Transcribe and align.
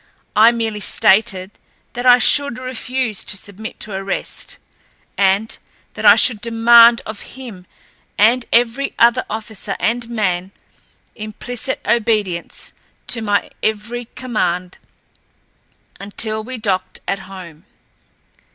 I 0.35 0.51
merely 0.51 0.79
stated 0.79 1.51
that 1.93 2.07
I 2.07 2.17
should 2.17 2.57
refuse 2.57 3.23
to 3.23 3.37
submit 3.37 3.79
to 3.81 3.91
arrest, 3.91 4.57
and 5.15 5.55
that 5.93 6.07
I 6.07 6.15
should 6.15 6.41
demand 6.41 7.03
of 7.05 7.19
him 7.37 7.67
and 8.17 8.47
every 8.51 8.95
other 8.97 9.23
officer 9.29 9.75
and 9.79 10.09
man 10.09 10.53
implicit 11.15 11.81
obedience 11.85 12.73
to 13.09 13.21
my 13.21 13.51
every 13.61 14.05
command 14.15 14.79
until 15.99 16.43
we 16.43 16.57
docked 16.57 17.01
at 17.07 17.19
home. 17.19 17.65